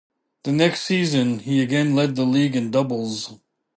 [0.45, 3.35] The next season, he again led the league in doubles.